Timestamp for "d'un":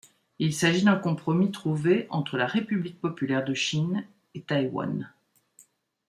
0.83-0.95